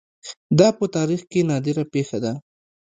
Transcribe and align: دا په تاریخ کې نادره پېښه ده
دا 0.59 0.67
په 0.77 0.85
تاریخ 0.95 1.21
کې 1.31 1.39
نادره 1.49 1.83
پېښه 1.93 2.17
ده 2.23 2.33